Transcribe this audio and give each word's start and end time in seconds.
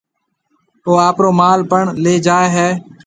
او 0.85 0.91
آپرو 1.07 1.29
مال 1.39 1.59
پڻ 1.71 1.83
ليَ 2.03 2.13
جائيَ 2.25 2.47
ھيََََ 2.55 2.67